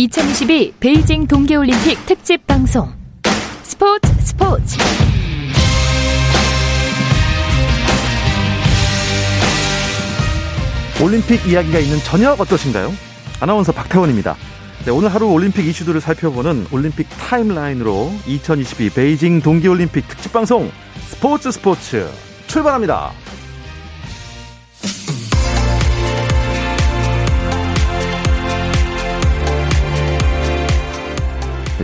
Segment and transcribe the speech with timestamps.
[0.00, 2.88] 2022 베이징 동계올림픽 특집 방송
[3.64, 4.78] 스포츠 스포츠
[11.02, 12.92] 올림픽 이야기가 있는 저녁 어떠신가요?
[13.40, 14.36] 아나운서 박태원입니다.
[14.84, 20.70] 네, 오늘 하루 올림픽 이슈들을 살펴보는 올림픽 타임라인으로 2022 베이징 동계올림픽 특집 방송
[21.08, 22.08] 스포츠 스포츠
[22.46, 23.10] 출발합니다.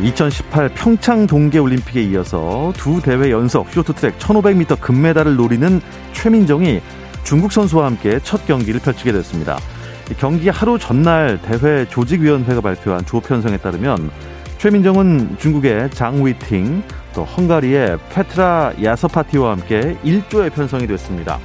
[0.03, 5.81] 2018 평창 동계올림픽에 이어서 두 대회 연속 쇼트트랙 1500m 금메달을 노리는
[6.13, 6.81] 최민정이
[7.23, 9.59] 중국 선수와 함께 첫 경기를 펼치게 됐습니다.
[10.19, 14.11] 경기 하루 전날 대회 조직위원회가 발표한 조편성에 따르면
[14.59, 16.83] 최민정은 중국의 장위팅,
[17.15, 21.39] 또 헝가리의 페트라 야서파티와 함께 1조에 편성이 됐습니다.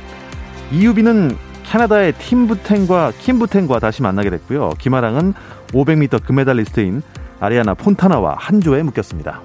[0.72, 4.72] 이유비는 캐나다의 팀부텐과 킴부텐과 다시 만나게 됐고요.
[4.80, 5.34] 김아랑은
[5.72, 7.04] 500m 금메달리스트인
[7.40, 9.42] 아리아나 폰타나와 한 조에 묶였습니다.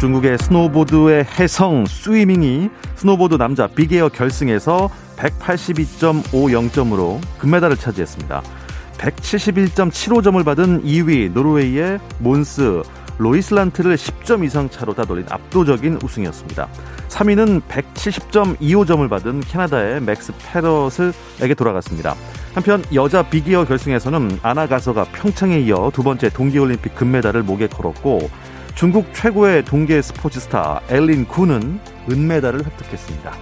[0.00, 8.42] 중국의 스노보드의 혜성 쑤이밍이 스노보드 남자 빅에어 결승에서 182.50점으로 금메달을 차지했습니다.
[8.98, 12.82] 171.75점을 받은 2위 노르웨이의 몬스
[13.18, 16.68] 로이슬란트를 10점 이상 차로 따돌린 압도적인 우승이었습니다.
[17.08, 22.14] 3위는 170.25점을 받은 캐나다의 맥스 패럿에게 돌아갔습니다.
[22.54, 28.30] 한편 여자 빅에어 결승에서는 안나 가서가 평창에 이어 두 번째 동계올림픽 금메달을 목에 걸었고
[28.74, 31.80] 중국 최고의 동계 스포츠 스타 에일린 구는
[32.10, 33.32] 은메달을 획득했습니다.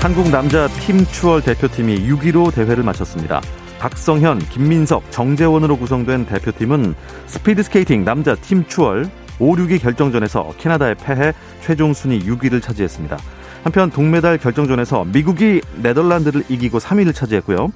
[0.00, 3.42] 한국 남자 팀 추월 대표팀이 6위로 대회를 마쳤습니다.
[3.80, 6.94] 박성현, 김민석, 정재원으로 구성된 대표팀은
[7.26, 13.16] 스피드 스케이팅 남자 팀 추월 5, 6위 결정전에서 캐나다에 패해 최종 순위 6위를 차지했습니다.
[13.64, 17.72] 한편 동메달 결정전에서 미국이 네덜란드를 이기고 3위를 차지했고요.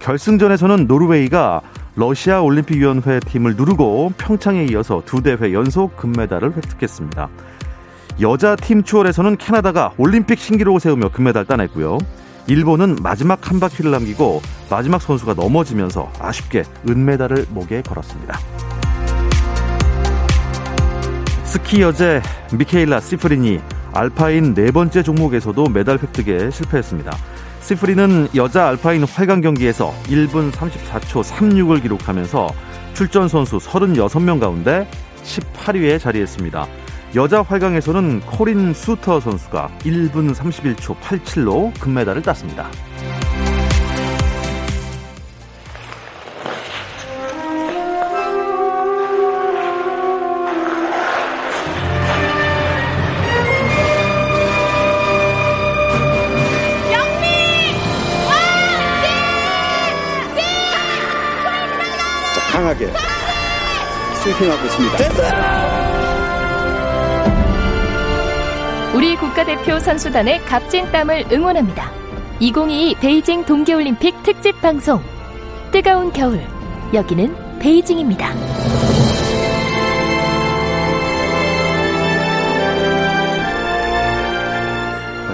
[0.00, 1.60] 결승전에서는 노르웨이가
[1.94, 7.28] 러시아 올림픽위원회 팀을 누르고 평창에 이어서 두 대회 연속 금메달을 획득했습니다.
[8.20, 11.98] 여자 팀 추월에서는 캐나다가 올림픽 신기록을 세우며 금메달 따냈고요.
[12.46, 18.38] 일본은 마지막 한 바퀴를 남기고 마지막 선수가 넘어지면서 아쉽게 은메달을 목에 걸었습니다.
[21.44, 22.20] 스키 여제
[22.52, 23.60] 미케일라 시프린이
[23.92, 27.16] 알파인 네 번째 종목에서도 메달 획득에 실패했습니다.
[27.62, 32.48] 시프린은 여자 알파인 활강 경기에서 1분 34초 36을 기록하면서
[32.92, 34.86] 출전 선수 36명 가운데
[35.22, 36.66] 18위에 자리했습니다.
[37.14, 42.68] 여자 활강에서는 코린 수터 선수가 1분 31초 87로 금메달을 땄습니다.
[62.50, 62.88] 강하게
[64.22, 64.94] 스위핑하고 있습니다.
[64.96, 65.83] 우리
[69.34, 71.90] 국가대표 선수단의 값진 땀을 응원합니다.
[72.38, 75.00] 2022 베이징 동계올림픽 특집 방송
[75.72, 76.40] 뜨거운 겨울
[76.94, 78.32] 여기는 베이징입니다.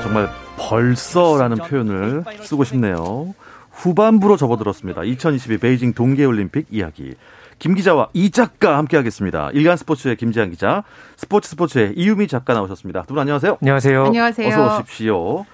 [0.03, 3.34] 정말 벌써라는 표현을 쓰고 싶네요.
[3.71, 5.05] 후반부로 접어들었습니다.
[5.05, 7.15] 2022 베이징 동계올림픽 이야기.
[7.60, 9.50] 김 기자와 이 작가 함께하겠습니다.
[9.53, 10.82] 일간 스포츠의 김지한 기자,
[11.16, 13.03] 스포츠 스포츠의 이유미 작가 나오셨습니다.
[13.03, 13.59] 두 분 안녕하세요.
[13.60, 14.04] 안녕하세요.
[14.06, 14.48] 안녕하세요.
[14.48, 15.44] 어서 오십시오.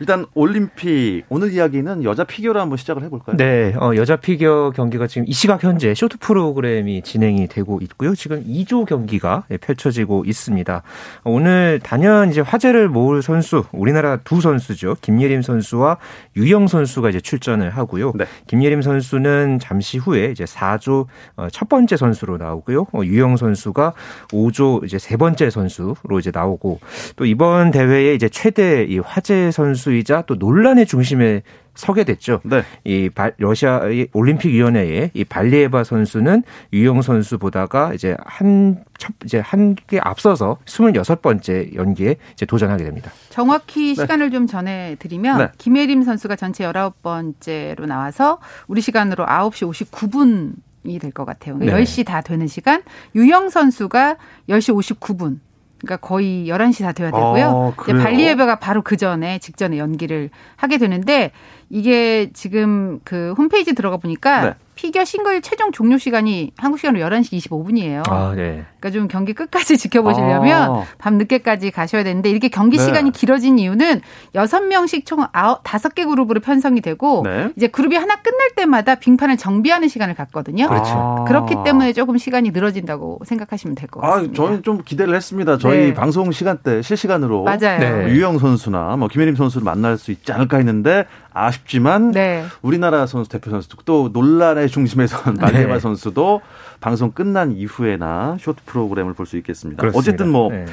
[0.00, 3.36] 일단 올림픽 오늘 이야기는 여자 피겨로 한번 시작을 해볼까요?
[3.36, 8.14] 네, 어, 여자 피겨 경기가 지금 이 시각 현재 쇼트 프로그램이 진행이 되고 있고요.
[8.14, 10.82] 지금 2조 경기가 펼쳐지고 있습니다.
[11.24, 14.96] 오늘 단연 이제 화제를 모을 선수 우리나라 두 선수죠.
[15.00, 15.98] 김예림 선수와
[16.36, 18.12] 유영 선수가 이제 출전을 하고요.
[18.14, 18.24] 네.
[18.46, 21.06] 김예림 선수는 잠시 후에 이제 4조
[21.36, 22.86] 어, 첫 번째 선수로 나오고요.
[22.92, 23.94] 어, 유영 선수가
[24.28, 26.80] 5조 이제 세 번째 선수로 이제 나오고
[27.16, 31.42] 또 이번 대회에 이제 최대 이 화제 선수 선수이자 또 논란의 중심에
[31.74, 32.40] 서게 됐죠.
[32.44, 32.62] 네.
[32.84, 33.08] 이
[33.38, 33.82] 러시아
[34.12, 36.42] 올림픽 위원회의 이 발리에바 선수는
[36.72, 43.10] 유영 선수보다가 이제 한 첫, 이제 한 개 앞서서 26번째 연기에 이제 도전하게 됩니다.
[43.30, 44.02] 정확히 네.
[44.02, 45.48] 시간을 좀 전해 드리면 네.
[45.58, 50.52] 김예림 선수가 전체 19번째로 나와서 우리 시간으로 9시 59분
[50.84, 51.54] 이 될 것 같아요.
[51.56, 51.84] 그러니까 네.
[51.84, 52.82] 10시 다 되는 시간.
[53.14, 54.16] 유영 선수가
[54.48, 55.38] 10시 59분.
[55.80, 57.74] 그러니까 거의 11시 다 돼야 되고요.
[57.76, 61.30] 아, 발리 예배가 바로 그 전에 직전에 연기를 하게 되는데
[61.70, 64.54] 이게 지금 그 홈페이지 들어가 보니까 네.
[64.78, 68.08] 피겨 싱글 최종 종료 시간이 한국 시간으로 11시 25분이에요.
[68.08, 68.64] 아, 네.
[68.78, 70.84] 그러니까 좀 경기 끝까지 지켜보시려면 아.
[70.98, 72.84] 밤 늦게까지 가셔야 되는데 이렇게 경기 네.
[72.84, 74.02] 시간이 길어진 이유는
[74.36, 77.50] 6명씩 총 5개 그룹으로 편성이 되고 네.
[77.56, 80.68] 이제 그룹이 하나 끝날 때마다 빙판을 정비하는 시간을 갖거든요.
[80.68, 80.92] 그렇죠.
[80.92, 81.24] 아.
[81.26, 84.30] 그렇기 때문에 조금 시간이 늘어진다고 생각하시면 될 것 같습니다.
[84.30, 85.58] 아, 저는 좀 기대를 했습니다.
[85.58, 85.94] 저희 네.
[85.94, 87.80] 방송 시간대 실시간으로 맞아요.
[87.80, 88.12] 네.
[88.12, 92.44] 유영 선수나 뭐 김혜림 선수를 만날 수 있지 않을까 했는데 아쉽지만 네.
[92.62, 95.80] 우리나라 선수 대표 선수 또 논란의 중심에선 마리에바 네.
[95.80, 96.40] 선수도
[96.80, 99.80] 방송 끝난 이후에나 쇼트 프로그램을 볼 수 있겠습니다.
[99.80, 99.98] 그렇습니다.
[99.98, 100.64] 어쨌든 뭐 네.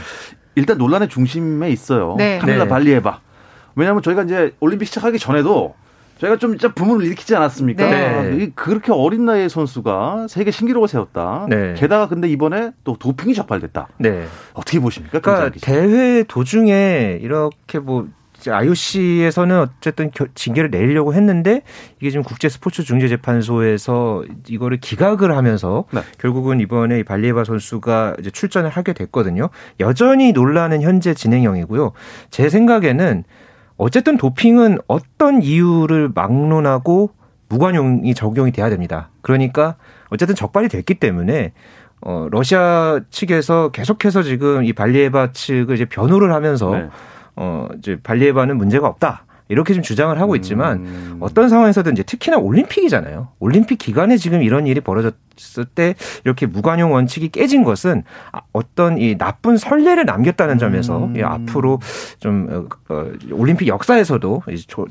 [0.55, 2.15] 일단 논란의 중심에 있어요.
[2.17, 2.37] 네.
[2.39, 2.69] 카밀라 네.
[2.69, 3.19] 발리에바.
[3.75, 5.75] 왜냐하면 저희가 이제 올림픽 시작하기 전에도
[6.19, 7.89] 저희가 좀 진짜 부문을 일으키지 않았습니까?
[7.89, 8.51] 네.
[8.55, 11.47] 그렇게 어린 나이의 선수가 세계 신기록을 세웠다.
[11.49, 11.73] 네.
[11.75, 13.89] 게다가 근데 이번에 또 도핑이 적발됐다.
[13.97, 14.25] 네.
[14.53, 15.19] 어떻게 보십니까?
[15.19, 18.07] 그러니까 대회 도중에 이렇게 뭐
[18.51, 21.61] IOC에서는 어쨌든 징계를 내리려고 했는데
[21.99, 26.01] 이게 지금 국제 스포츠 중재 재판소에서 이거를 기각을 하면서 네.
[26.19, 29.49] 결국은 이번에 발리에바 선수가 이제 출전을 하게 됐거든요.
[29.79, 31.93] 여전히 논란은 현재 진행형이고요.
[32.29, 33.23] 제 생각에는
[33.77, 37.11] 어쨌든 도핑은 어떤 이유를 막론하고
[37.49, 39.09] 무관용이 적용이 돼야 됩니다.
[39.21, 39.75] 그러니까
[40.09, 41.53] 어쨌든 적발이 됐기 때문에
[42.01, 46.89] 어 러시아 측에서 계속해서 지금 이 발리에바 측을 이제 변호를 하면서 네.
[47.35, 49.25] 어, 이제 발리에바는 문제가 없다.
[49.47, 51.17] 이렇게 좀 주장을 하고 있지만 음.
[51.19, 53.29] 어떤 상황에서든 이제 특히나 올림픽이잖아요.
[53.39, 55.93] 올림픽 기간에 지금 이런 일이 벌어졌을 때
[56.23, 61.23] 이렇게 무관용 원칙이 깨진 것은 아, 어떤 이 나쁜 선례를 남겼다는 점에서 음.
[61.23, 61.79] 앞으로
[62.19, 64.41] 좀 어, 어, 올림픽 역사에서도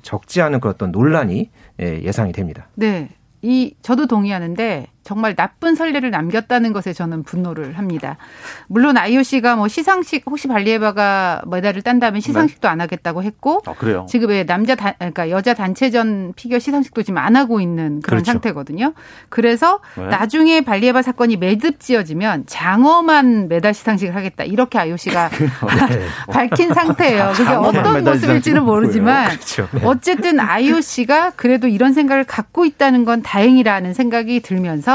[0.03, 1.51] 적지 않은 그런 어떤 논란이
[1.81, 2.69] 예, 예상이 됩니다.
[2.75, 3.09] 네.
[3.43, 8.17] 이 저도 동의하는데 정말 나쁜 선례를 남겼다는 것에 저는 분노를 합니다.
[8.69, 12.73] 물론 IOC가 뭐 시상식 혹시 발리에바가 메달을 딴다면 시상식도 네.
[12.73, 14.07] 안 하겠다고 했고 아, 그래요?
[14.09, 18.33] 지금 의 남자 단, 그러니까 여자 단체전 피겨 시상식도 지금 안 하고 있는 그런 그렇죠.
[18.33, 18.95] 상태거든요.
[19.29, 20.07] 그래서 네.
[20.07, 25.29] 나중에 발리에바 사건이 매듭지어지면 장엄한 메달 시상식을 하겠다 이렇게 IOC가
[25.91, 26.07] 네.
[26.33, 27.33] 밝힌 상태예요.
[27.35, 29.69] 그게 어떤 모습일지는 모르지만 그렇죠.
[29.73, 29.81] 네.
[29.85, 34.94] 어쨌든 IOC가 그래도 이런 생각을 갖고 있다는 건 다행이라는 생각이 들면서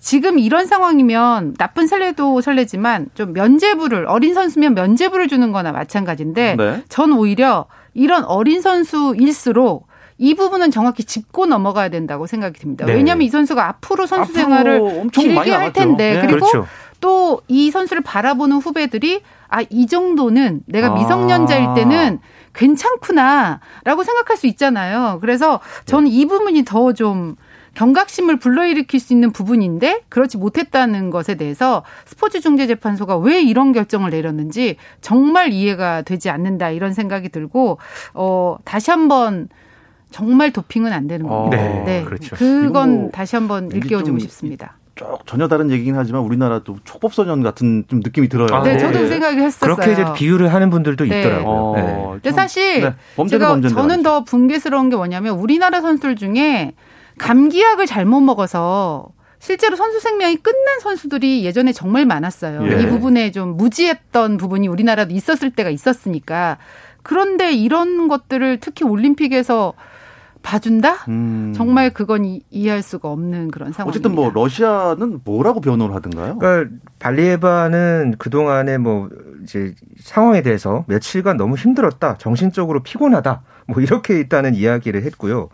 [0.00, 6.82] 지금 이런 상황이면 나쁜 설레도 설레지만 좀 면제부를 어린 선수면 면제부를 주는 거나 마찬가지인데 네.
[6.88, 9.86] 전 오히려 이런 어린 선수일수록
[10.18, 12.84] 이 부분은 정확히 짚고 넘어가야 된다고 생각이 듭니다.
[12.84, 12.94] 네.
[12.94, 16.20] 왜냐하면 이 선수가 앞으로 선수 생활을 길게 할 텐데 네.
[16.20, 16.66] 그리고 그렇죠.
[17.00, 19.22] 또이 선수를 바라보는 후배들이
[19.52, 20.94] 아 이 정도는 내가 아.
[20.94, 22.20] 미성년자일 때는
[22.54, 25.18] 괜찮구나라고 생각할 수 있잖아요.
[25.20, 27.36] 그래서 저는 이 부분이 더좀
[27.74, 34.10] 경각심을 불러일으킬 수 있는 부분인데 그렇지 못했다는 것에 대해서 스포츠 중재 재판소가 왜 이런 결정을
[34.10, 37.78] 내렸는지 정말 이해가 되지 않는다 이런 생각이 들고
[38.14, 39.48] 어 다시 한번
[40.10, 41.56] 정말 도핑은 안 되는 겁니다.
[41.56, 42.04] 네, 네.
[42.04, 42.36] 그렇죠.
[42.36, 44.76] 그건 뭐 다시 한번 일깨워주고 싶습니다.
[45.26, 48.48] 전혀 다른 얘기긴 하지만 우리나라도 촉법소년 같은 좀 느낌이 들어요.
[48.52, 49.74] 아, 네, 저도 그 생각을 했었어요.
[49.74, 51.20] 그렇게 이제 비유를 하는 분들도 네.
[51.20, 51.48] 있더라고요.
[51.48, 52.08] 어, 네.
[52.12, 56.74] 근데 사실 네, 제가 저는 더 붕괴스러운 게 뭐냐면 우리나라 선수들 중에
[57.18, 62.64] 감기약을 잘못 먹어서 실제로 선수 생명이 끝난 선수들이 예전에 정말 많았어요.
[62.70, 62.82] 예.
[62.82, 66.58] 이 부분에 좀 무지했던 부분이 우리나라도 있었을 때가 있었으니까.
[67.02, 69.74] 그런데 이런 것들을 특히 올림픽에서
[70.42, 71.04] 봐준다?
[71.08, 71.52] 음.
[71.56, 73.88] 정말 그건 이, 해할 수가 없는 그런 상황입니다.
[73.88, 76.38] 어쨌든 뭐 러시아는 뭐라고 변호를 하던가요?
[76.38, 79.08] 그러니까 발리에바는 그동안에 뭐
[79.42, 85.48] 이제 상황에 대해서 며칠간 너무 힘들었다, 정신적으로 피곤하다, 뭐 이렇게 있다는 이야기를 했고요.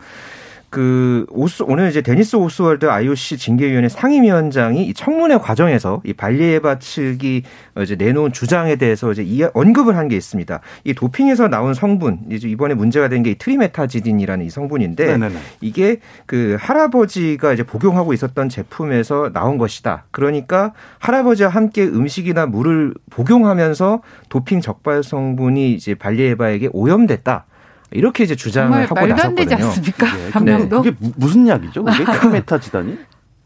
[0.70, 7.42] 그 오스 오늘 이제 데니스 오스월드 IOC 징계위원회 상임위원장이 이 청문회 과정에서 이 발리에바 측이
[7.82, 10.60] 이제 내놓은 주장에 대해서 이제 이 언급을 한 게 있습니다.
[10.84, 15.38] 이 도핑에서 나온 성분 이제 이번에 문제가 된게 트리메타지딘이라는 이 성분인데 네네네.
[15.60, 20.04] 이게 그 할아버지가 이제 복용하고 있었던 제품에서 나온 것이다.
[20.10, 27.44] 그러니까 할아버지와 함께 음식이나 물을 복용하면서 도핑 적발 성분이 이제 발리예바에게 오염됐다.
[27.90, 29.14] 이렇게 이제 주장을 하고 나섰거든요.
[29.14, 30.16] 말도 안 되지 않습니까?
[30.16, 30.30] 네.
[30.30, 30.82] 한 명도?
[30.82, 31.84] 그게 무슨 약이죠?
[31.84, 32.98] 그게 트리메타지딘이?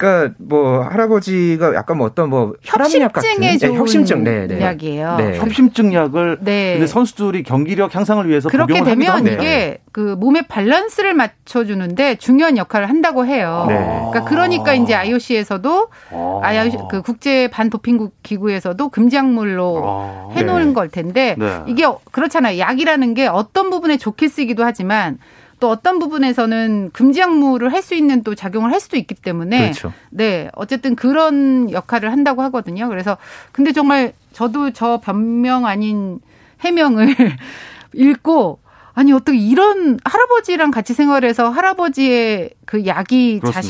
[0.03, 4.61] 그러니까 뭐 할아버지가 약간 뭐 어떤 뭐 혈압약 같은 네, 혁신증 네, 네.
[4.61, 5.17] 약이에요.
[5.17, 5.39] 네.
[5.39, 6.73] 혁신증 약을 네.
[6.73, 9.79] 근데 선수들이 경기력 향상을 위해서 그렇게 되면 이게 네.
[9.93, 13.67] 그 몸의 밸런스를 맞춰 주는데 중요한 역할을 한다고 해요.
[13.69, 13.77] 네.
[13.77, 16.41] 그러니까 그러니까 이제 IOC에서도 아.
[16.43, 20.29] IOC 그 국제 반도핑 기구에서도 금지약물로 아.
[20.35, 20.73] 해 놓은 네.
[20.73, 22.59] 걸 텐데 이게 그렇잖아요.
[22.59, 25.19] 약이라는 게 어떤 부분에 좋게 쓰기도 하지만
[25.63, 29.93] 또 어떤 부분에서는 금지 약물을 할 수 있는 또 작용을 할 수도 있기 때문에 그렇죠.
[30.11, 32.89] 네 어쨌든 그런 역할을 한다고 하거든요.
[32.89, 33.17] 그래서
[33.51, 36.21] 근데 정말 저도 저 변명 아닌
[36.61, 37.15] 해명을
[37.95, 38.61] 읽고
[38.95, 43.61] 아니 어떻게 이런 할아버지랑 같이 생활해서 할아버지의 그 약이 그렇습니다.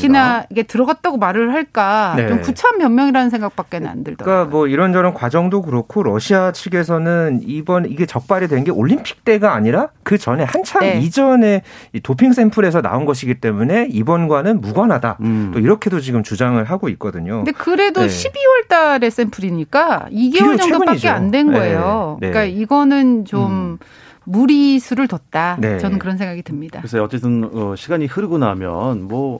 [0.43, 2.27] 자신에게 들어갔다고 말을 할까 네.
[2.27, 4.25] 좀 구차한 변명이라는 생각밖에 안 들더라고요.
[4.25, 9.89] 그러니까 뭐 이런저런 과정도 그렇고 러시아 측에서는 이번 이게 적발이 된 게 올림픽 때가 아니라
[10.03, 10.99] 그 전에 한참 네.
[10.99, 11.63] 이전에
[12.01, 15.17] 도핑 샘플에서 나온 것이기 때문에 이번과는 무관하다.
[15.21, 15.51] 음.
[15.53, 17.37] 또 이렇게도 지금 주장을 하고 있거든요.
[17.43, 18.07] 근데 그래도 네.
[18.07, 22.17] 12월 달에 샘플이니까 2개월 정도밖에 안 된 거예요.
[22.21, 22.29] 네.
[22.29, 23.77] 그러니까 이거는 좀 음.
[24.25, 25.57] 무리수를 뒀다.
[25.59, 25.77] 네.
[25.79, 26.79] 저는 그런 생각이 듭니다.
[26.79, 29.39] 그래서 어쨌든 어, 시간이 흐르고 나면 뭐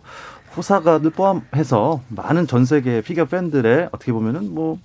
[0.55, 4.77] 호사가들 포함해서 많은 전 세계 피겨 팬들의 어떻게 보면은 뭐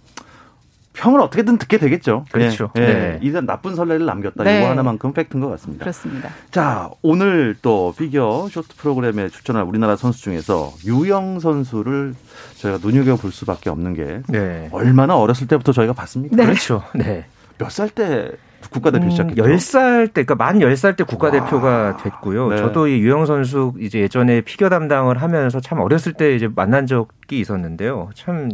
[0.95, 2.25] 평을 어떻게든 듣게 되겠죠.
[2.33, 2.71] 그렇죠.
[2.76, 2.81] 예.
[2.81, 3.19] 네.
[3.23, 4.43] 일단 나쁜 선례를 남겼다.
[4.43, 4.59] 네.
[4.59, 5.85] 이거 하나만큼 팩트인 것 같습니다.
[5.85, 6.31] 그렇습니다.
[6.50, 12.14] 자, 오늘 또 피겨 쇼트 프로그램에 출전한 우리나라 선수 중에서 유영 선수를
[12.57, 14.69] 저희가 눈여겨 볼 수밖에 없는 게 네.
[14.73, 16.35] 얼마나 어렸을 때부터 저희가 봤습니까?
[16.35, 16.45] 네.
[16.47, 16.83] 그렇죠.
[16.97, 17.26] 네.
[17.59, 18.33] 몇 살 때
[18.70, 19.42] 국가대표 음, 시작했죠.
[19.42, 22.48] 10살 때, 그러니까 만 10살 때 국가대표가 됐고요.
[22.48, 22.56] 네.
[22.58, 27.40] 저도 이 유영 선수 이제 예전에 피겨 담당을 하면서 참 어렸을 때 이제 만난 적이
[27.40, 28.10] 있었는데요.
[28.14, 28.50] 참,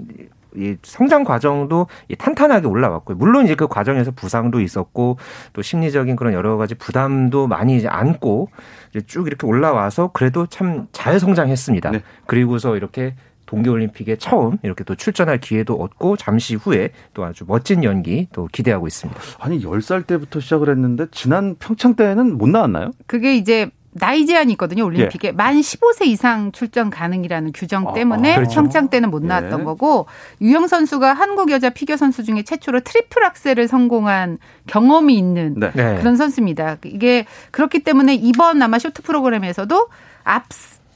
[0.56, 3.16] 이 성장 과정도 탄탄하게 올라왔고요.
[3.16, 5.18] 물론 이제 그 과정에서 부상도 있었고
[5.52, 8.50] 또 심리적인 그런 여러 가지 부담도 많이 이제 안고
[8.90, 11.90] 이제 쭉 이렇게 올라와서 그래도 참 잘 성장했습니다.
[11.90, 12.02] 네.
[12.26, 13.14] 그리고서 이렇게
[13.46, 18.86] 동계올림픽에 처음 이렇게 또 출전할 기회도 얻고 잠시 후에 또 아주 멋진 연기 또 기대하고
[18.86, 19.20] 있습니다.
[19.38, 22.92] 아니 10살 때부터 시작을 했는데 지난 평창 때는 못 나왔나요?
[23.06, 25.32] 그게 이제 나이 제한이 있거든요 올림픽에 예.
[25.32, 28.54] 만 15세 이상 출전 가능이라는 규정 아, 때문에 아, 그렇죠.
[28.56, 29.64] 평창 때는 못 나왔던 예.
[29.64, 30.06] 거고
[30.40, 35.70] 유영 선수가 한국 여자 피겨 선수 중에 최초로 트리플 악셀을 성공한 경험이 있는 네.
[35.72, 36.78] 그런 선수입니다.
[36.84, 39.88] 이게 그렇기 때문에 이번 아마 쇼트 프로그램에서도
[40.24, 40.46] 앞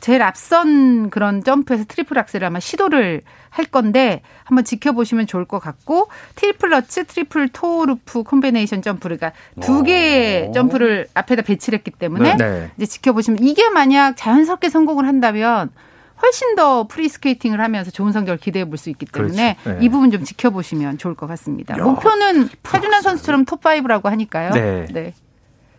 [0.01, 6.09] 제일 앞선 그런 점프에서 트리플 악셀을 아마 시도를 할 건데 한번 지켜보시면 좋을 것 같고
[6.37, 12.49] 트리플 러츠, 트리플 토루프 콤비네이션 점프를 그러니까 두 개의 점프를 앞에다 배치를 했기 때문에 네.
[12.49, 12.71] 네.
[12.77, 15.71] 이제 지켜보시면 이게 만약 자연스럽게 성공을 한다면
[16.21, 19.79] 훨씬 더 프리스케이팅을 하면서 좋은 성적을 기대해 볼 수 있기 때문에 그렇죠.
[19.79, 19.85] 네.
[19.85, 21.79] 이 부분 좀 지켜보시면 좋을 것 같습니다.
[21.79, 24.51] 야, 목표는 차준환 선수처럼 톱5라고 하니까요.
[24.51, 24.87] 네.
[24.93, 25.15] 네.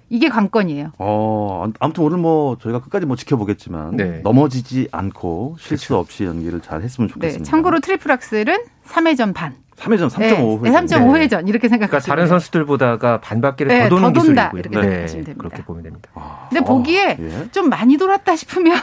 [0.09, 0.91] 이게 관건이에요.
[0.97, 4.21] 어, 아무튼 오늘 뭐 저희가 끝까지 뭐 지켜보겠지만 네.
[4.23, 5.99] 넘어지지 않고 실수 그렇죠.
[5.99, 7.43] 없이 연기를 잘 했으면 네, 좋겠습니다.
[7.45, 9.55] 네, 참고로 트리플 악셀은 3회전 반.
[9.77, 10.61] 3회전 3.5회전.
[10.63, 14.59] 네, 3.5회전 이렇게 생각하시면 그러니까 다른 선수들보다가 반 바퀴를 네, 더 도는 더 돈다, 기술이고요.
[14.59, 15.41] 이렇게 생각하시면 됩니다.
[15.41, 16.09] 그렇게 보면 됩니다.
[16.15, 17.47] 아, 근데 보기에 예?
[17.51, 18.77] 좀 많이 돌았다 싶으면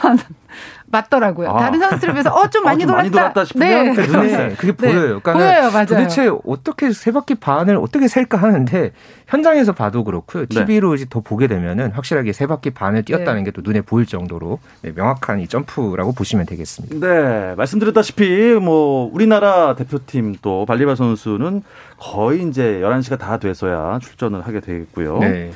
[0.89, 1.49] 맞더라고요.
[1.51, 1.57] 아.
[1.59, 3.43] 다른 선수들에 비해서 어 좀 많이, 어, 많이 돌았다.
[3.43, 4.07] 싶으면 네.
[4.07, 4.93] 눈에 그게 네.
[4.93, 5.19] 보여요.
[5.21, 5.85] 그러니까 보여요, 맞아요.
[5.85, 8.91] 도대체 어떻게 세 바퀴 반을 어떻게 셀까 하는데
[9.27, 10.45] 현장에서 봐도 그렇고요.
[10.45, 14.93] TV로 이제 더 보게 되면은 확실하게 세 바퀴 반을 뛰었다는 게또 눈에 보일 정도로 네,
[14.95, 17.05] 명확한 이 점프라고 보시면 되겠습니다.
[17.05, 21.63] 네, 말씀드렸다시피 뭐 우리나라 대표팀 또 발리예바 선수는
[21.97, 25.17] 거의 이제 11시가 다 돼서야 출전을 하게 되겠고요.
[25.19, 25.51] 네.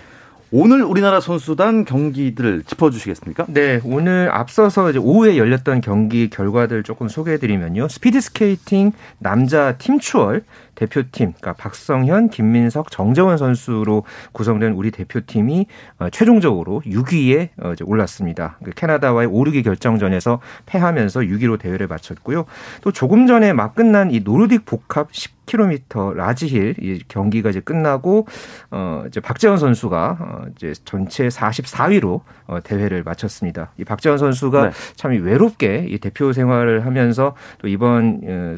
[0.54, 3.46] 오늘 우리나라 선수단 경기들 짚어주시겠습니까?
[3.48, 7.88] 네, 오늘 앞서서 이제 오후에 열렸던 경기 결과들 조금 소개해드리면요.
[7.88, 10.44] 스피드 스케이팅 남자 팀 추월
[10.76, 14.04] 대표팀, 그러니까 박성현, 김민석, 정재원 선수로
[14.34, 15.68] 구성된 우리 대표팀이
[16.00, 18.58] 어, 최종적으로 6위에 어, 올랐습니다.
[18.62, 22.46] 그 캐나다와의 5, 6위 결정전에서 패하면서 6위로 대회를 마쳤고요.
[22.82, 25.14] 또 조금 전에 막 끝난 이 노르딕 복합
[25.46, 28.28] 10km 라지힐 이 경기가 이제 끝나고
[28.70, 33.72] 어 이제 박제언 선수가 어 이제 전체 44위로 어 대회를 마쳤습니다.
[33.78, 34.72] 이 박제언 선수가 네.
[34.96, 38.56] 참 외롭게 이 대표 생활을 하면서 또 이번 어,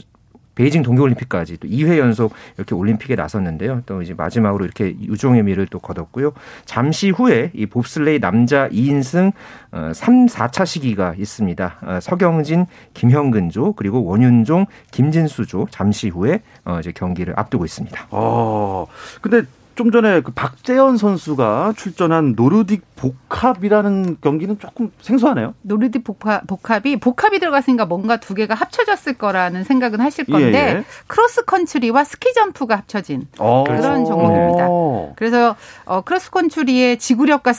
[0.55, 3.81] 베이징 동계올림픽까지 또 2회 연속 이렇게 올림픽에 나섰는데요.
[3.85, 6.33] 또 이제 마지막으로 이렇게 유종의 미를 또 거뒀고요.
[6.65, 9.33] 잠시 후에 이 봅슬레이 남자 2인승 3,
[9.71, 11.77] 어, 4차 시기가 있습니다.
[11.81, 18.07] 어, 서경진, 김형근조 그리고 원윤종, 김진수조 잠시 후에 어, 이제 경기를 앞두고 있습니다.
[18.11, 18.85] 어.
[19.21, 19.43] 근데
[19.75, 25.55] 좀 전에 그 박재현 선수가 출전한 노르딕 복합이라는 경기는 조금 생소하네요.
[25.67, 30.83] 노르딕 복합, 복합이 복합이 들어갔으니까 뭔가 두 개가 합쳐졌을 거라는 생각은 하실 건데 예, 예.
[31.07, 33.63] 크로스 컨트리와 스키 점프가 합쳐진 오.
[33.63, 34.67] 그런 종목입니다.
[35.15, 37.53] 그래서 어, 크로스 컨트리의 지구력과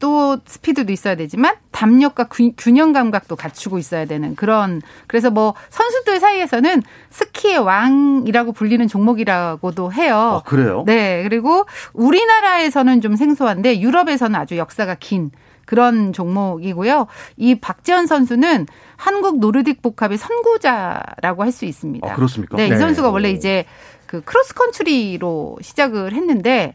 [0.00, 6.82] 또 스피드도 있어야 되지만 담력과 균형 감각도 갖추고 있어야 되는 그런 그래서 뭐 선수들 사이에서는
[7.10, 10.42] 스키의 왕이라고 불리는 종목이라고도 해요.
[10.44, 10.84] 아, 그래요?
[10.86, 11.22] 네.
[11.22, 15.30] 그리고 우리나라에서는 좀 생소한데 유럽에서는 아주 역사가 긴
[15.66, 17.06] 그런 종목이고요.
[17.36, 22.10] 이 박제언 선수는 한국 노르딕 복합의 선구자라고 할 수 있습니다.
[22.10, 22.56] 아, 그렇습니까?
[22.56, 23.64] 네, 이 선수가 원래 이제
[24.06, 26.74] 그 크로스 컨트리로 시작을 했는데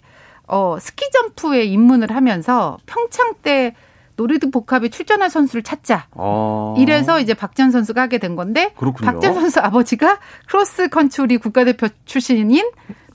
[0.50, 3.76] 어, 스키 점프에 입문을 하면서 평창 때
[4.16, 6.08] 노르딕 복합에 출전할 선수를 찾자.
[6.12, 6.76] 아.
[6.78, 9.10] 이래서 이제 박제언 선수가 하게 된 건데 그렇군요.
[9.10, 12.70] 박제언 선수 아버지가 크로스 컨트리 국가대표 출신인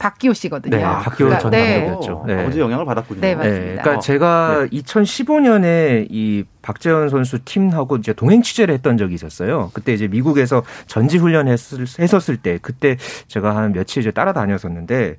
[0.04, 0.76] 박기호 씨거든요.
[0.76, 2.24] 네, 박기호 그러니까, 전 감독이었죠.
[2.26, 2.42] 네.
[2.42, 3.20] 아버지 영향을 받았군요.
[3.22, 3.64] 네, 맞습니다.
[3.64, 9.70] 네, 그러니까 제가 2015년에 이 박제언 선수 팀하고 이제 동행 취재를 했던 적이 있었어요.
[9.72, 12.96] 그때 이제 미국에서 전지 훈련 했었을 때 그때
[13.28, 15.16] 제가 한 며칠 이제 따라다녔었는데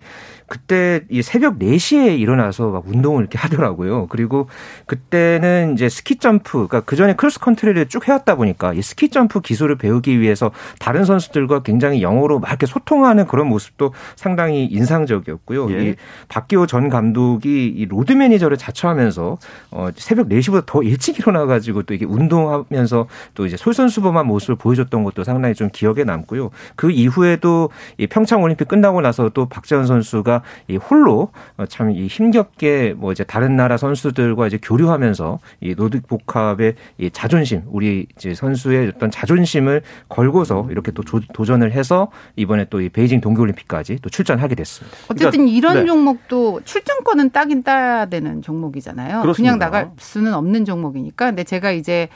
[0.47, 4.07] 그때 이 새벽 4시에 일어나서 막 운동을 이렇게 하더라고요.
[4.07, 4.47] 그리고
[4.85, 9.41] 그때는 이제 스키 점프, 그러니까 그 전에 크로스 컨트리를 쭉 해왔다 보니까 이 스키 점프
[9.41, 15.71] 기술을 배우기 위해서 다른 선수들과 굉장히 영어로 막 이렇게 소통하는 그런 모습도 상당히 인상적이었고요.
[15.71, 15.83] 예.
[15.89, 15.95] 이
[16.29, 19.37] 박기호 전 감독이 이 로드 매니저를 자처하면서
[19.71, 25.03] 어 새벽 4시보다 더 일찍 일어나 가지고 또 이게 운동하면서 또 이제 솔선수범한 모습을 보여줬던
[25.03, 26.51] 것도 상당히 좀 기억에 남고요.
[26.75, 32.93] 그 이후에도 이 평창 올림픽 끝나고 나서 또 박제언 선수가 이 홀로 어, 참 힘겹게
[32.97, 38.93] 뭐 이제 다른 나라 선수들과 이제 교류하면서 이 노르딕 복합의 이 자존심, 우리 이제 선수의
[38.95, 44.97] 어떤 자존심을 걸고서 이렇게 또 도전을 해서 이번에 또 이 베이징 동계올림픽까지 또 출전하게 됐습니다.
[45.09, 45.85] 어쨌든 그러니까, 이런 네.
[45.85, 49.21] 종목도 출전권은 따긴 따야 되는 종목이잖아요.
[49.21, 49.35] 그렇습니다.
[49.35, 51.27] 그냥 나갈 수는 없는 종목이니까.
[51.27, 52.09] 근데 제가 이제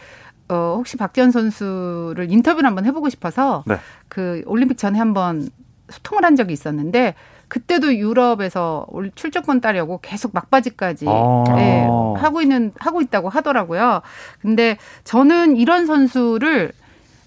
[0.49, 3.77] 어, 혹시 박지현 선수를 인터뷰를 한번 해보고 싶어서 네.
[4.07, 5.49] 그 올림픽 전에 한번
[5.89, 7.15] 소통을 한 적이 있었는데
[7.47, 11.43] 그때도 유럽에서 출전권 따려고 계속 막바지까지 아.
[11.55, 11.85] 네,
[12.17, 14.01] 하고 있는 하고 있다고 하더라고요.
[14.41, 16.71] 근데 저는 이런 선수를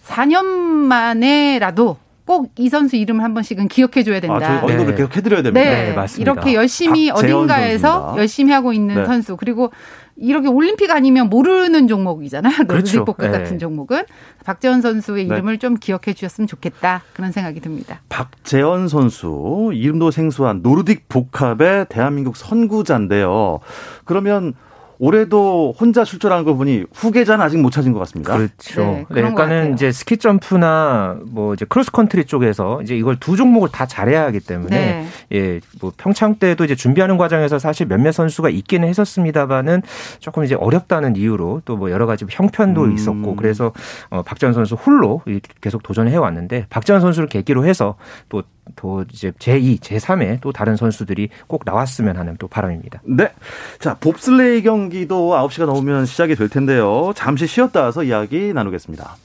[0.06, 4.36] 4년 만에라도 꼭 이 선수 이름을 한 번씩은 기억해 줘야 된다.
[4.36, 4.96] 아, 저희 언급을 네.
[4.96, 5.68] 계속 해드려야 됩니다.
[5.68, 6.30] 네, 네, 맞습니다.
[6.30, 8.20] 이렇게 열심히 어딘가에서 선수입니다.
[8.20, 9.06] 열심히 하고 있는 네.
[9.06, 9.72] 선수 그리고
[10.16, 12.64] 이렇게 올림픽 아니면 모르는 종목이잖아요.
[12.68, 12.98] 그렇죠.
[12.98, 13.38] 노르딕 복합 네.
[13.38, 14.04] 같은 종목은
[14.44, 15.34] 박제언 선수의 네.
[15.34, 15.58] 이름을 네.
[15.58, 18.00] 좀 기억해 주셨으면 좋겠다 그런 생각이 듭니다.
[18.08, 23.60] 박제언 선수 이름도 생소한 노르딕 복합의 대한민국 선구자인데요.
[24.04, 24.54] 그러면
[24.98, 28.36] 올해도 혼자 출전한 거 보니 후계자는 아직 못 찾은 것 같습니다.
[28.36, 28.80] 그렇죠.
[28.80, 33.68] 네, 네 그러니까는 이제 스키 점프나 뭐 이제 크로스 컨트리 쪽에서 이제 이걸 두 종목을
[33.68, 35.06] 다 잘해야 하기 때문에 네.
[35.32, 39.82] 예, 뭐 평창 때도 이제 준비하는 과정에서 사실 몇몇 선수가 있기는 했었습니다만은
[40.20, 42.94] 조금 이제 어렵다는 이유로 또 뭐 여러 가지 형편도 음.
[42.94, 43.72] 있었고 그래서
[44.08, 45.20] 어 박지원 선수 홀로
[45.60, 47.96] 계속 도전해 왔는데 박지원 선수를 계기로 해서
[48.28, 48.44] 또
[48.76, 53.02] 또 이제 제2, 제3의 또 다른 선수들이 꼭 나왔으면 하는 또 바람입니다.
[53.04, 53.32] 네.
[53.78, 57.12] 자, 봅슬레이 경기도 9시가 넘으면 시작이 될 텐데요.
[57.14, 59.16] 잠시 쉬었다 와서 이야기 나누겠습니다.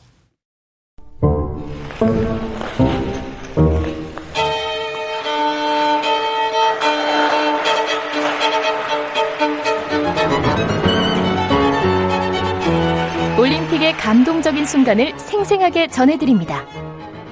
[13.40, 16.66] 올림픽의 감동적인 순간을 생생하게 전해드립니다.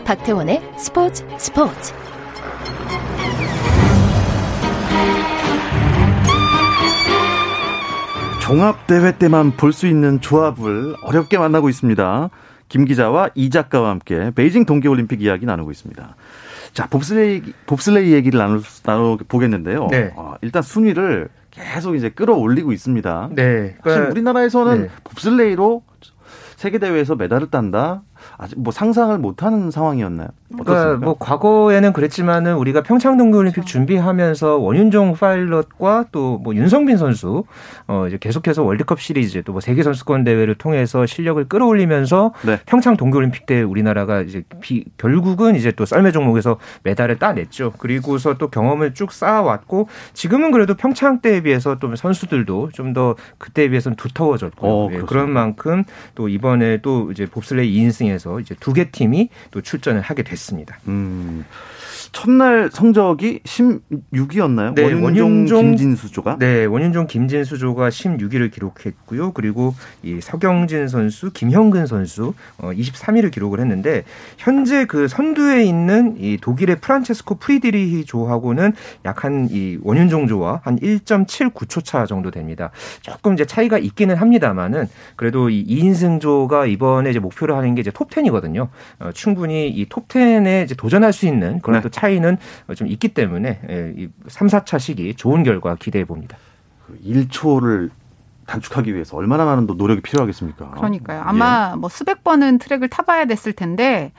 [0.06, 1.94] 박태원의 스포츠 스포츠
[8.42, 12.30] 종합대회 때만 볼 수 있는 조합을 어렵게 만나고 있습니다.
[12.70, 16.16] 김 기자와 이 작가와 함께 베이징 동계올림픽 이야기 나누고 있습니다.
[16.74, 19.88] 자, 봅슬레이, 봅슬레이 얘기를 나눠, 나눠 보겠는데요.
[19.90, 20.12] 네.
[20.16, 23.30] 어, 일단 순위를 계속 이제 끌어올리고 있습니다.
[23.32, 23.44] 네.
[23.82, 24.90] 그러니까, 사실 우리나라에서는 네.
[25.06, 25.84] 봅슬레이로
[26.58, 28.04] 세계대회에서 메달을 딴다?
[28.38, 30.28] 아직 뭐 상상을 못하는 상황이었나요?
[30.64, 33.70] 그러니까 뭐 과거에는 그랬지만은 우리가 평창 동계올림픽 그렇죠.
[33.72, 37.44] 준비하면서 원윤종 파일럿과 또 뭐 윤성빈 선수
[37.88, 42.60] 어 이제 계속해서 월드컵 시리즈 또 뭐 세계 선수권 대회를 통해서 실력을 끌어올리면서 네.
[42.66, 47.72] 평창 동계올림픽 때 우리나라가 이제 비, 결국은 이제 또 썰매 종목에서 메달을 따냈죠.
[47.78, 53.68] 그리고서 또 경험을 쭉 쌓아왔고 지금은 그래도 평창 때에 비해서 또 선수들도 좀 더 그때에
[53.70, 58.90] 비해서는 두터워졌고 어, 예, 그런 만큼 또 이번에 또 이제 봅슬레이 2인승에서 이제 두 개
[58.92, 60.80] 팀이 또 출전을 하게 됐습니다.
[60.88, 61.46] 음.
[62.12, 64.74] 첫날 성적이 16위였나요?
[64.76, 66.38] 네, 원윤종, 원윤종 김진수조가?
[66.40, 69.32] 네, 원윤종 김진수조가 16위를 기록했고요.
[69.34, 74.04] 그리고 이 서경진 선수, 김형근 선수 어 23위를 기록을 했는데
[74.38, 78.74] 현재 그 선두에 있는 이 독일의 프란체스코 프리드리히 조하고는
[79.06, 82.72] 약 한 이 원윤종 조와 한 1.79초 차 정도 됩니다.
[83.02, 87.92] 조금 이제 차이가 있기는 합니다만은 그래도 이 2인승 조가 이번에 이제 목표로 하는 게 이제
[87.92, 88.68] 톱 10이거든요.
[89.00, 91.84] 어, 충분히 이 톱 10에 이제 도전할 수 있는 그런 네.
[91.84, 92.38] 또 차이는
[92.76, 93.60] 좀 있기 때문에
[94.28, 96.38] 3, 예, 4차 시기 좋은 결과 기대해 봅니다.
[97.04, 97.92] 1초를 그
[98.46, 100.72] 단축하기 위해서 얼마나 많은 노력이 필요하겠습니까?
[100.72, 101.22] 그러니까요.
[101.26, 101.78] 아마 예.
[101.78, 104.12] 뭐 수백 번은 트랙을 타봐야 됐을 텐데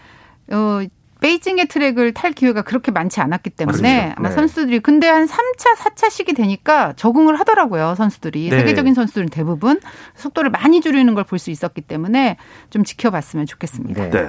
[0.51, 0.81] 어,
[1.21, 4.15] 베이징의 트랙을 탈 기회가 그렇게 많지 않았기 때문에 맞습니다.
[4.19, 4.35] 아마 네.
[4.35, 8.51] 선수들이 근데 한 3차, 4차 시기 되니까 적응을 하더라고요, 선수들이.
[8.51, 8.59] 네.
[8.59, 9.81] 세계적인 선수들은 대부분
[10.17, 12.37] 속도를 많이 줄이는 걸 볼 수 있었기 때문에
[12.71, 14.11] 좀 지켜봤으면 좋겠습니다.
[14.11, 14.29] 네.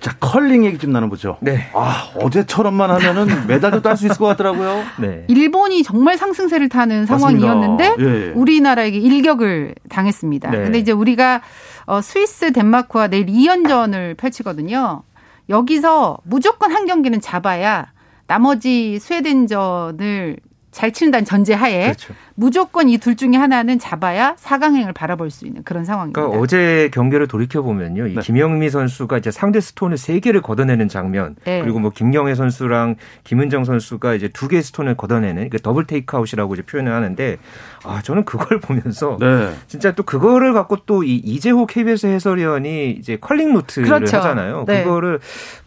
[0.00, 0.04] 네.
[0.10, 1.38] 자, 컬링 얘기 좀 나눠보죠.
[1.40, 1.70] 네.
[1.74, 4.84] 아, 어제처럼만 하면은 메달도 딸 수 있을 것 같더라고요.
[5.00, 5.24] 네.
[5.28, 8.32] 일본이 정말 상승세를 타는 상황이었는데 예, 예.
[8.34, 10.50] 우리나라에게 일격을 당했습니다.
[10.50, 10.58] 네.
[10.58, 11.42] 근데 이제 우리가
[11.86, 15.02] 어, 스위스, 덴마크와 내일 2연전을 펼치거든요.
[15.48, 17.86] 여기서 무조건 한 경기는 잡아야
[18.26, 20.36] 나머지 스웨덴전을
[20.70, 22.14] 잘 치른다는 전제하에 그렇죠.
[22.42, 26.20] 무조건 이 둘 중에 하나는 잡아야 4강행을 바라볼 수 있는 그런 상황입니다.
[26.20, 28.06] 그러니까 어제 경기를 돌이켜 보면요.
[28.06, 28.20] 이 네.
[28.20, 31.60] 김영미 선수가 이제 상대 스톤을 3개를 걷어내는 장면, 네.
[31.62, 36.62] 그리고 뭐 김경애 선수랑 김은정 선수가 이제 두 개의 스톤을 걷어내는 그러니까 double takeout이라고 이제
[36.62, 37.38] 표현을 하는데
[37.84, 39.52] 아, 저는 그걸 보면서 네.
[39.66, 44.16] 진짜 또 그거를 갖고 또 이 이재호 KBS 해설위원이 이제 컬링 노트를 그렇죠.
[44.18, 44.64] 하잖아요.
[44.66, 44.84] 네.
[44.84, 45.18] 그거를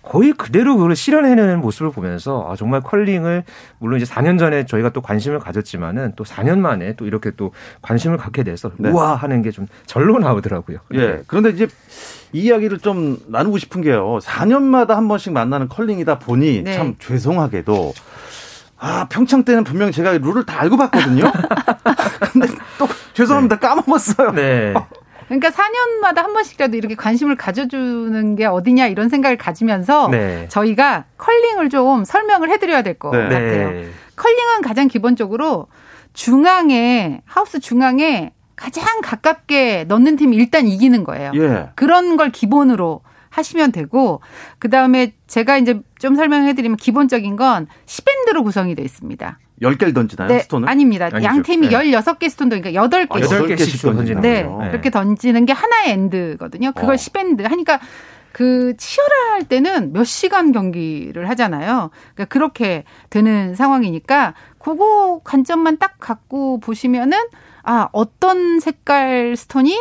[0.02, 3.44] 거의 그대로 그걸 실현해내는 모습을 보면서 아, 정말 컬링을
[3.80, 8.18] 물론 이제 4년 전에 저희가 또 관심을 가졌지만은 또 4년 만에 또 이렇게 또 관심을
[8.18, 8.90] 갖게 돼서 네.
[8.90, 10.78] 우와 하는 게 좀 절로 나오더라고요.
[10.94, 10.98] 예.
[10.98, 11.22] 네.
[11.28, 11.68] 그런데 이제
[12.32, 14.20] 이 이야기를 좀 나누고 싶은 게요.
[14.22, 16.74] 4년마다 한 번씩 만나는 컬링이다 보니 네.
[16.78, 17.94] 참 죄송하게도
[18.80, 21.32] 아, 평창 때는 분명히 제가 룰을 다 알고 봤거든요.
[22.34, 22.48] 근데
[22.80, 23.58] 또 죄송합니다.
[23.58, 23.68] 네.
[23.68, 24.32] 까먹었어요.
[24.32, 24.74] 네.
[25.28, 30.48] 그러니까 4년마다 한 번씩이라도 이렇게 관심을 가져주는 게 어디냐 이런 생각을 가지면서 네.
[30.50, 33.24] 저희가 컬링을 좀 설명을 해드려야 될것 네.
[33.24, 33.70] 같아요.
[33.72, 33.90] 네.
[34.16, 35.68] 컬링은 가장 기본적으로
[36.14, 41.32] 중앙에 하우스 중앙에 가장 가깝게 넣는 팀이 일단 이기는 거예요.
[41.36, 41.70] 예.
[41.76, 44.22] 그런 걸 기본으로 하시면 되고
[44.60, 49.40] 그 다음에 제가 이제 좀 설명해 드리면 기본적인 건 10엔드로 구성이 되어 있습니다.
[49.62, 50.28] 10개를 던지나요?
[50.28, 50.68] 네, 스톤을?
[50.68, 51.06] 아닙니다.
[51.06, 51.24] 아니죠.
[51.24, 51.76] 양 팀이 네.
[51.76, 53.12] 16개 스톤 도 그러니까 8개.
[53.12, 54.44] 아, 8개씩 던지는 네.
[54.44, 54.58] 거죠.
[54.62, 54.70] 네.
[54.72, 56.72] 그렇게 던지는 게 하나의 엔드거든요.
[56.74, 56.98] 그걸 어.
[56.98, 57.80] 10엔드 하니까
[58.32, 61.92] 그 치열할 때는 몇 시간 경기를 하잖아요.
[62.16, 67.18] 그러니까 그렇게 되는 상황이니까 그거 관점만 딱 갖고 보시면은
[67.64, 69.78] 아, 어떤 색깔 스톤이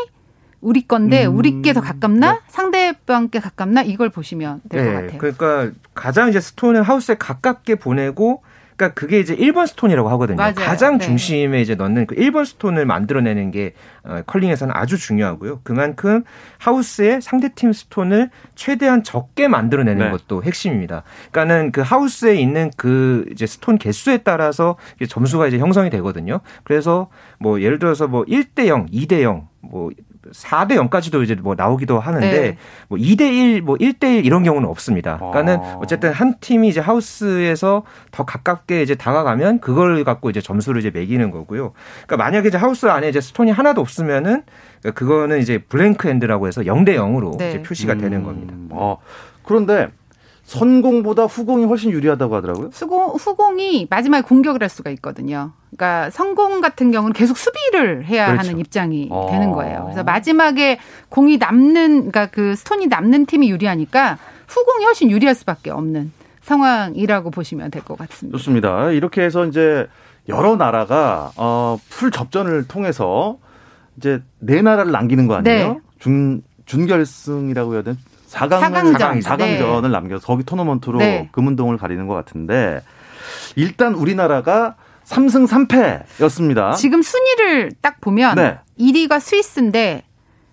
[0.61, 1.37] 우리 건데 음.
[1.37, 2.39] 우리 게 더 가깝나 네.
[2.49, 5.01] 상대방 게 가깝나 이걸 보시면 될것 네.
[5.01, 5.19] 같아요.
[5.19, 8.43] 그러니까 가장 이제 스톤을 하우스에 가깝게 보내고
[8.81, 10.37] 그러니까 그게 이제 1번 스톤이라고 하거든요.
[10.39, 10.55] 맞아요.
[10.55, 11.05] 가장 네.
[11.05, 15.61] 중심에 이제 넣는 그 1번 스톤을 만들어내는 게 어, 컬링에서는 아주 중요하고요.
[15.63, 16.25] 그만큼
[16.59, 20.11] 하우스의 상대팀 스톤을 최대한 적게 만들어내는 네.
[20.11, 21.03] 것도 핵심입니다.
[21.31, 26.41] 그러니까는 그 하우스에 있는 그 이제 스톤 개수에 따라서 점수가 이제 형성이 되거든요.
[26.65, 29.91] 그래서 뭐 예를 들어서 뭐 1대 0, 2대 0, 뭐
[30.33, 32.57] 4대 0까지도 이제 뭐 나오기도 하는데 네.
[32.89, 35.17] 뭐 2대 1, 뭐 1대 1 이런 경우는 없습니다.
[35.19, 35.79] 그러니까는 아.
[35.83, 41.31] 어쨌든 한 팀이 이제 하우스에서 더 가깝게 이제 다가가면 그걸 갖고 이제 점수를 이제 매기는
[41.31, 41.73] 거고요.
[42.07, 44.43] 그러니까 만약에 이제 하우스 안에 이제 스톤이 하나도 없으면은
[44.81, 47.51] 그러니까 그거는 이제 blank end라고 해서 0대 0으로 네.
[47.51, 47.99] 이제 표시가 음.
[48.01, 48.55] 되는 겁니다.
[48.71, 48.99] 어.
[49.45, 49.89] 그런데
[50.51, 52.71] 선공보다 후공이 훨씬 유리하다고 하더라고요.
[52.73, 55.53] 수공, 후공이 마지막에 공격을 할 수가 있거든요.
[55.71, 58.49] 그러니까 성공 같은 경우는 계속 수비를 해야 그렇죠.
[58.49, 59.29] 하는 입장이 아.
[59.31, 59.83] 되는 거예요.
[59.85, 66.11] 그래서 마지막에 공이 남는, 그러니까 그 스톤이 남는 팀이 유리하니까 후공이 훨씬 유리할 수밖에 없는
[66.43, 68.37] 상황이라고 보시면 될 것 같습니다.
[68.37, 68.91] 좋습니다.
[68.91, 69.87] 이렇게 해서 이제
[70.29, 73.39] 여러 나라가 어, 풀 접전을 통해서
[73.99, 75.69] 이제 네 나라를 남기는 거 아니에요?
[75.75, 75.81] 네.
[76.01, 77.97] 준 준결승이라고 해야 되나?
[78.31, 79.23] 4강, 4강전.
[79.23, 79.89] 4강전을 네.
[79.89, 81.29] 남겨서 거기 토너먼트로 네.
[81.33, 82.81] 금운동을 가리는 것 같은데
[83.57, 86.77] 일단 우리나라가 3승 3패였습니다.
[86.77, 88.59] 지금 순위를 딱 보면 네.
[88.79, 90.05] 1위가 스위스인데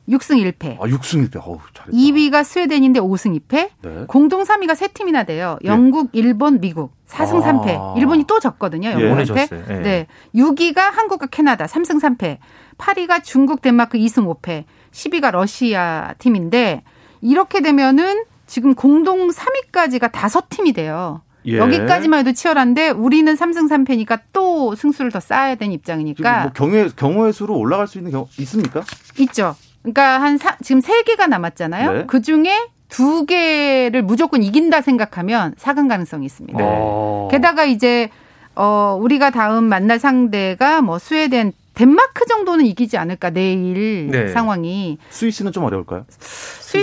[0.10, 0.78] 6승 1패.
[0.80, 1.42] 아, 6승 1패.
[1.46, 1.92] 어우, 잘했다.
[1.92, 3.70] 2위가 스웨덴인데 5승 2패.
[3.82, 4.06] 네.
[4.08, 5.58] 공동 3위가 세 팀이나 돼요.
[5.66, 5.68] 예.
[5.68, 6.20] 영국, 네.
[6.20, 6.94] 일본, 미국.
[7.08, 7.52] 4승 아.
[7.52, 7.98] 3패.
[7.98, 8.92] 일본이 또 졌거든요.
[8.92, 9.48] 영국한테.
[9.52, 9.74] 예.
[9.74, 9.82] 네.
[9.82, 10.08] 네.
[10.34, 12.38] 6위가 한국과 캐나다 3승 3패.
[12.78, 14.64] 8위가 중국, 덴마크 2승 5패.
[14.92, 16.84] 10위가 러시아 팀인데
[17.22, 21.22] 이렇게 되면은 지금 공동 3위까지가 다섯 팀이 돼요.
[21.46, 21.58] 예.
[21.58, 26.42] 여기까지만 해도 치열한데 우리는 3승 3패니까 또 승수를 더 쌓아야 되는 입장이니까.
[26.44, 28.84] 뭐 경우의 경우의 수로 올라갈 수 있는 경우 있습니까?
[29.20, 29.56] 있죠.
[29.82, 31.94] 그러니까 한 사, 지금 세 개가 남았잖아요.
[31.94, 32.04] 네.
[32.08, 36.58] 그 중에 두 개를 무조건 이긴다 생각하면 4강 가능성이 있습니다.
[36.58, 37.28] 네.
[37.32, 38.10] 게다가 이제
[38.56, 44.28] 어 우리가 다음 만날 상대가 뭐 스웨덴 덴마크 정도는 이기지 않을까 내일 네.
[44.30, 46.06] 상황이 스위스는 좀 어려울까요?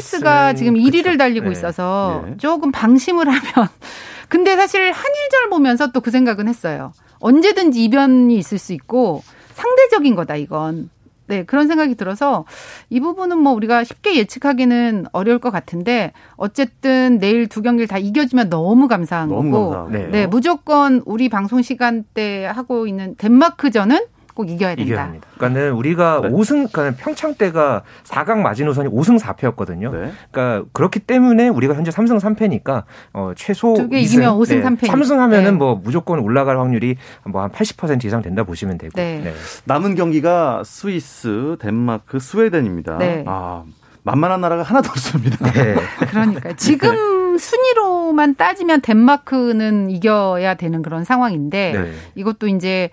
[0.01, 1.19] 스위스가 지금 1위를 그렇죠.
[1.19, 1.53] 달리고 네.
[1.53, 2.37] 있어서 네.
[2.39, 3.69] 조금 방심을 하면
[4.29, 6.93] 근데 사실 한일절 보면서 또 그 생각은 했어요.
[7.21, 9.23] 언제든지 이변이 있을 수 있고
[9.55, 10.91] 상대적인 거다 이건.
[11.27, 12.45] 네, 그런 생각이 들어서
[12.91, 18.51] 이 부분은 뭐 우리가 쉽게 예측하기는 어려울 것 같은데 어쨌든 내일 두 경기를 다 이겨주면
[18.51, 19.89] 너무 감사한 너무 거고.
[19.91, 24.05] 네, 네, 무조건 우리 방송 시간대 하고 있는 덴마크전은
[24.35, 24.83] 꼭 이겨야 된다.
[24.83, 25.29] 이겨야 합니다.
[25.37, 26.29] 그러니까는 우리가 네.
[26.31, 29.93] 5승, 그러니까 평창 때가 4강 마지노선이 5승 4패였거든요.
[29.93, 30.13] 네.
[30.33, 34.63] 그러니까 그렇기 때문에 우리가 현재 3승 3패니까 어, 최소 두개 이기면 5승 네.
[34.63, 34.81] 3패.
[34.89, 35.51] 3승 하면은 네.
[35.53, 38.93] 뭐 무조건 올라갈 확률이 뭐 한 80% 이상 된다 보시면 되고.
[38.95, 39.21] 네.
[39.23, 39.35] 네.
[39.65, 42.97] 남은 경기가 스위스, 덴마크, 스웨덴입니다.
[42.99, 43.23] 네.
[43.27, 43.65] 아,
[44.03, 45.51] 만만한 나라가 하나도 없습니다.
[45.53, 45.77] 네.
[46.11, 52.91] 그러니까 지금 순위로만 따지면 덴마크는 이겨야 되는 그런 상황인데 이것도 이제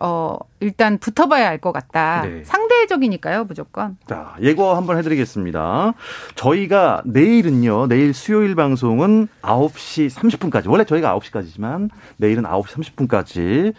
[0.00, 2.22] 어, 일단 붙어봐야 알 것 같다.
[2.22, 2.42] 네.
[2.44, 3.96] 상대적이니까요, 무조건.
[4.08, 5.92] 자, 예고 한번 해드리겠습니다.
[6.36, 13.74] 저희가 내일은요, 내일 수요일 방송은 9시 30분까지, 원래 저희가 9시까지지만 내일은 9시 30분까지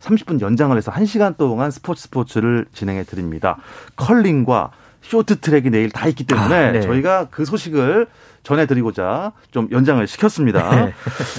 [0.00, 3.56] 30분 연장을 해서 1시간 동안 스포츠 스포츠를 진행해 드립니다.
[3.96, 4.70] 컬링과
[5.02, 6.80] 쇼트트랙이 내일 다 있기 때문에 아, 네.
[6.82, 8.06] 저희가 그 소식을
[8.44, 10.86] 전해드리고자 좀 연장을 시켰습니다.
[10.86, 10.92] 네.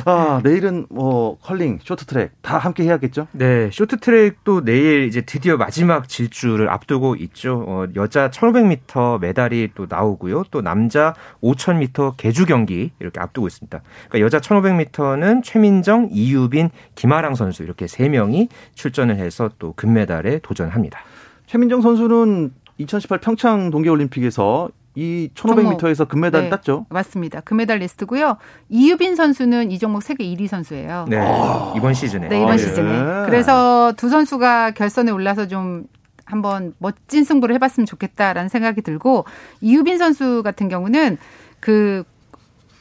[0.05, 3.27] 아, 내일은 뭐 컬링, 쇼트트랙 다 함께 해야겠죠?
[3.31, 7.63] 네, 쇼트트랙도 내일 이제 드디어 마지막 질주를 앞두고 있죠.
[7.67, 10.43] 어, 여자 1,500m 메달이 또 나오고요.
[10.51, 13.81] 또 남자 5,000m 개주 경기 이렇게 앞두고 있습니다.
[14.09, 20.99] 그러니까 여자 1,500m는 최민정, 이유빈, 김아랑 선수 이렇게 세 명이 출전을 해서 또 금메달에 도전합니다.
[21.45, 26.85] 최민정 선수는 2018 평창 동계올림픽에서 이 1500m에서 금메달 네, 땄죠.
[26.89, 27.41] 맞습니다.
[27.41, 28.37] 금메달 리스트고요.
[28.69, 31.05] 이유빈 선수는 이 종목 세계 1위 선수예요.
[31.09, 31.17] 네.
[31.17, 31.73] 아.
[31.75, 32.29] 이번 시즌에.
[32.29, 32.89] 네, 이번 아, 시즌에.
[32.89, 33.25] 예.
[33.25, 35.85] 그래서 두 선수가 결선에 올라서 좀
[36.25, 39.25] 한번 멋진 승부를 해봤으면 좋겠다라는 생각이 들고
[39.61, 41.17] 이유빈 선수 같은 경우는
[41.59, 42.03] 그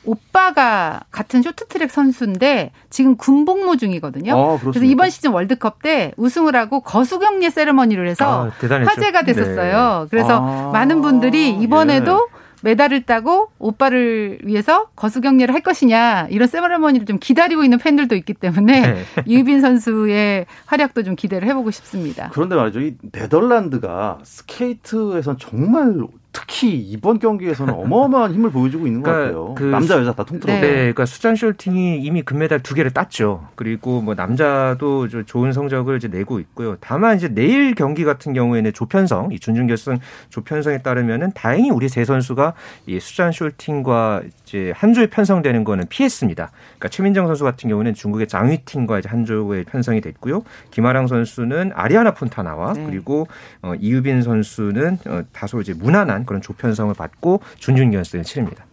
[0.04, 4.36] 오빠가 같은 쇼트트랙 선수인데 지금 군복무 중이거든요.
[4.36, 10.02] 아, 그래서 이번 시즌 월드컵 때 우승을 하고 거수경례 세레머니를 해서 아, 화제가 됐었어요.
[10.02, 10.08] 네.
[10.10, 12.44] 그래서 아, 많은 분들이 이번에도 예.
[12.64, 18.80] 메달을 따고 오빠를 위해서 거수경례를 할 것이냐 이런 세레머니를 좀 기다리고 있는 팬들도 있기 때문에
[18.80, 19.04] 네.
[19.28, 22.30] 유빈 선수의 활약도 좀 기대를 해보고 싶습니다.
[22.32, 25.94] 그런데 말이죠, 이 네덜란드가 스케이트에선 정말
[26.34, 29.54] 특히 이번 경기에서는 어마어마한 힘을 보여주고 있는 그러니까 것 같아요.
[29.54, 30.52] 그 남자 여자 다 통틀어.
[30.52, 30.60] 네.
[30.60, 33.46] 네, 그러니까 수잔 숄팅이 이미 금메달 두 개를 땄죠.
[33.54, 36.76] 그리고 뭐 남자도 좋은 성적을 이제 내고 있고요.
[36.80, 39.98] 다만 이제 내일 경기 같은 경우에는 조편성, 이 준중 결승
[40.30, 42.54] 조편성에 따르면은 다행히 우리 세 선수가
[42.86, 46.50] 이 수잔 숄팅과 이제 한 조에 편성되는 거는 피했습니다.
[46.50, 50.42] 그러니까 최민정 선수 같은 경우는 중국의 장휘팅과 이제 한 조에 편성이 됐고요.
[50.72, 52.86] 김아랑 선수는 아리아나 폰타나와 네.
[52.86, 53.28] 그리고
[53.62, 58.66] 어, 이유빈 선수는 어, 다소 이제 무난한 그런 조편성을 받고 준중 결승을 치릅니다.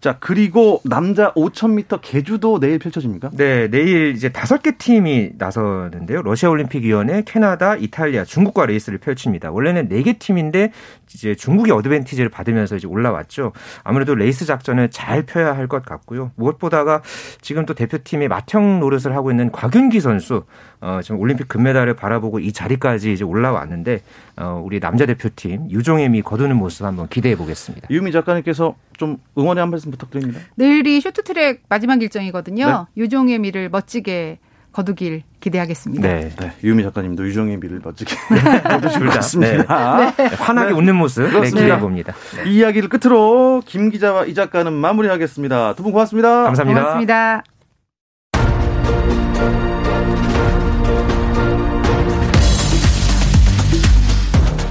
[0.00, 3.30] 자, 그리고 남자 5000m 계주도 내일 펼쳐집니까?
[3.32, 6.22] 네, 내일 이제 다섯 개 팀이 나서는데요.
[6.22, 9.50] 러시아 올림픽 위원회, 캐나다, 이탈리아, 중국과 레이스를 펼칩니다.
[9.50, 10.70] 원래는 네 개 팀인데
[11.12, 13.52] 이제 중국이 어드밴티지를 받으면서 이제 올라왔죠.
[13.82, 16.30] 아무래도 레이스 작전을 잘 펴야 할 것 같고요.
[16.36, 17.02] 무엇보다가
[17.40, 20.44] 지금 또 대표팀의 맏형 노릇을 하고 있는 곽윤기 선수
[20.80, 24.02] 어, 지금 올림픽 금메달을 바라보고 이 자리까지 이제 올라왔는데
[24.36, 27.88] 어, 우리 남자 대표팀 유종혜미 거두는 모습 한번 기대해 보겠습니다.
[27.90, 30.40] 유미 작가님께서 좀 응원의 한 말씀 부탁드립니다.
[30.56, 32.66] 내일이 쇼트트랙 마지막 일정이거든요.
[32.66, 33.02] 네?
[33.02, 34.38] 유종혜미를 멋지게
[34.72, 36.06] 거두길 기대하겠습니다.
[36.06, 36.30] 네.
[36.38, 36.52] 네.
[36.62, 38.14] 유미 작가님도 유종의 미를 멋지게
[38.68, 40.12] 거두실 것 같습니다.
[40.16, 40.28] 네.
[40.28, 40.34] 네.
[40.36, 40.76] 환하게 네.
[40.76, 42.12] 웃는 모습 네, 기대해 봅니다.
[42.44, 45.74] 이 이야기를 끝으로 김 기자와 이 작가는 마무리하겠습니다.
[45.76, 46.42] 두 분 고맙습니다.
[46.44, 46.80] 감사합니다.
[46.80, 47.42] 고맙습니다.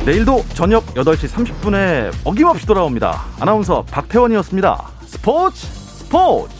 [0.05, 3.23] 내일도 저녁 8시 30분에 어김없이 돌아옵니다.
[3.39, 4.94] 아나운서 박태원이었습니다.
[5.07, 6.54] 스포츠 스포츠